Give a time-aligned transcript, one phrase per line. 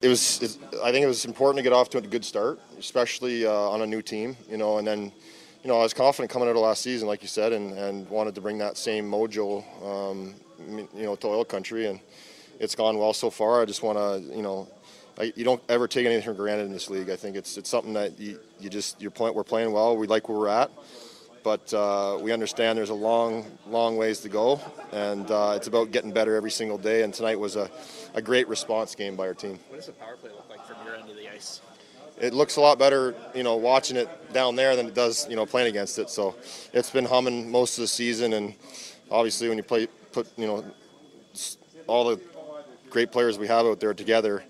[0.00, 0.40] It was.
[0.40, 3.52] It, I think it was important to get off to a good start, especially uh,
[3.52, 4.36] on a new team.
[4.48, 5.10] You know, and then,
[5.64, 8.08] you know, I was confident coming out of last season, like you said, and, and
[8.08, 10.34] wanted to bring that same mojo, um,
[10.94, 11.98] you know, to oil country, and
[12.60, 13.60] it's gone well so far.
[13.60, 14.68] I just want to, you know,
[15.18, 17.10] I, you don't ever take anything for granted in this league.
[17.10, 19.34] I think it's it's something that you, you just your point.
[19.34, 19.96] We're playing well.
[19.96, 20.70] We like where we're at,
[21.42, 24.60] but uh, we understand there's a long long ways to go,
[24.92, 27.02] and uh, it's about getting better every single day.
[27.02, 27.70] And tonight was a,
[28.14, 29.58] a great response game by our team.
[29.68, 31.60] What does the power play look like from your end of the ice?
[32.20, 35.36] It looks a lot better, you know, watching it down there than it does, you
[35.36, 36.10] know, playing against it.
[36.10, 36.34] So
[36.72, 38.54] it's been humming most of the season, and
[39.10, 40.64] obviously when you play, put, you know,
[41.86, 42.20] all the
[42.90, 44.42] great players we have out there together,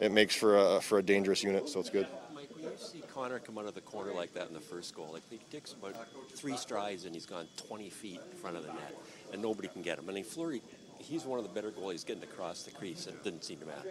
[0.00, 1.68] it makes for a for a dangerous unit.
[1.68, 2.08] So it's good.
[2.34, 4.94] Mike, when you see Connor come out of the corner like that in the first
[4.94, 5.94] goal, like he takes about
[6.34, 8.96] three strides and he's gone 20 feet in front of the net,
[9.32, 10.08] and nobody can get him.
[10.08, 10.62] I mean, Fleury,
[10.98, 13.06] he's one of the better goalies getting across the crease.
[13.06, 13.88] And it didn't seem to matter.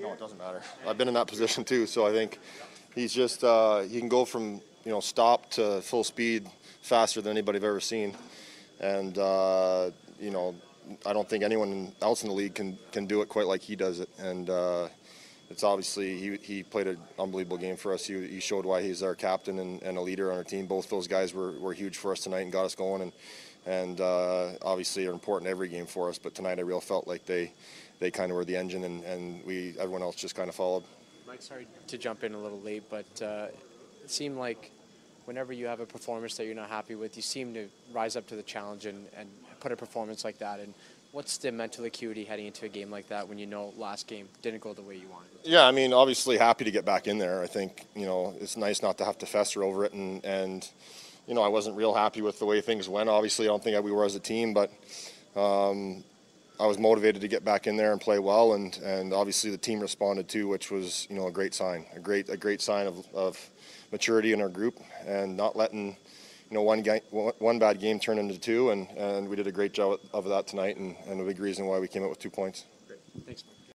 [0.00, 0.60] No, it doesn't matter.
[0.86, 2.38] I've been in that position too, so I think
[2.94, 6.48] he's just uh, he can go from you know stop to full speed
[6.82, 8.16] faster than anybody I've ever seen,
[8.80, 10.56] and uh, you know
[11.06, 13.76] I don't think anyone else in the league can can do it quite like he
[13.76, 14.50] does it, and.
[14.50, 14.88] Uh,
[15.52, 18.06] it's obviously he, he played an unbelievable game for us.
[18.06, 20.66] He, he showed why he's our captain and, and a leader on our team.
[20.66, 23.12] Both those guys were, were huge for us tonight and got us going, and
[23.64, 26.18] and uh, obviously are important every game for us.
[26.18, 27.52] But tonight I real felt like they
[28.00, 30.84] they kind of were the engine, and, and we everyone else just kind of followed.
[31.26, 33.46] Mike, sorry to jump in a little late, but uh,
[34.02, 34.70] it seemed like
[35.26, 38.26] whenever you have a performance that you're not happy with, you seem to rise up
[38.26, 39.28] to the challenge and, and
[39.60, 40.58] put a performance like that.
[40.58, 40.74] And
[41.12, 44.28] what's the mental acuity heading into a game like that when you know last game
[44.40, 45.28] didn't go the way you wanted?
[45.44, 47.42] Yeah, I mean, obviously happy to get back in there.
[47.42, 50.68] I think you know it's nice not to have to fester over it, and and
[51.26, 53.08] you know I wasn't real happy with the way things went.
[53.08, 54.70] Obviously, I don't think we were as a team, but
[55.36, 56.02] um,
[56.58, 59.58] I was motivated to get back in there and play well, and and obviously the
[59.58, 62.86] team responded too, which was you know a great sign, a great a great sign
[62.86, 63.50] of, of
[63.92, 65.96] maturity in our group, and not letting
[66.52, 67.00] you know one ga-
[67.38, 70.46] one bad game turn into two, and and we did a great job of that
[70.46, 72.66] tonight, and, and a big reason why we came out with two points.
[72.86, 73.00] Great.
[73.24, 73.44] Thanks.